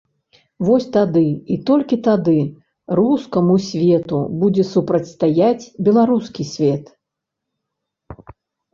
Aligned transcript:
Вось 0.69 0.85
тады, 0.95 1.21
і 1.55 1.57
толькі 1.71 1.99
тады, 2.07 2.33
рускаму 3.01 3.53
свету 3.69 4.17
будзе 4.43 4.63
супрацьстаяць 4.73 5.71
беларускі 5.89 6.43
свет. 6.57 6.83